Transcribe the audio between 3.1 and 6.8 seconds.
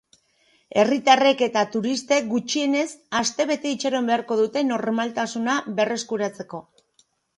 astebete itxaron beharko dute normaltasuna berreskuratzeko.